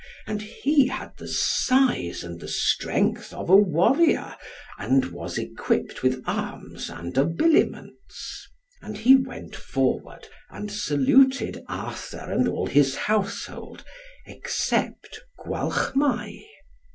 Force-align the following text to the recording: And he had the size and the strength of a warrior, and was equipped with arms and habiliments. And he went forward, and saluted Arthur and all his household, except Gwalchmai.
And 0.25 0.41
he 0.41 0.87
had 0.87 1.15
the 1.17 1.27
size 1.27 2.23
and 2.23 2.39
the 2.39 2.47
strength 2.47 3.31
of 3.35 3.51
a 3.51 3.55
warrior, 3.55 4.35
and 4.79 5.05
was 5.11 5.37
equipped 5.37 6.01
with 6.01 6.23
arms 6.25 6.89
and 6.89 7.15
habiliments. 7.15 8.47
And 8.81 8.97
he 8.97 9.15
went 9.15 9.55
forward, 9.55 10.27
and 10.49 10.71
saluted 10.71 11.63
Arthur 11.69 12.31
and 12.31 12.47
all 12.47 12.65
his 12.65 12.95
household, 12.95 13.83
except 14.25 15.19
Gwalchmai. 15.37 16.45